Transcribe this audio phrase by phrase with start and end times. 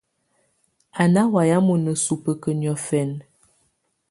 [1.01, 3.19] Á ná wayɛ̀á mɔ̀na subǝ́kǝ́ niɔ̀fɛnɛ.